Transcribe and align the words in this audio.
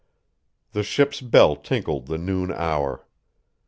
The 0.71 0.81
ship's 0.81 1.21
bell 1.21 1.55
tinkled 1.55 2.07
the 2.07 2.17
noon 2.17 2.51
hour. 2.51 3.05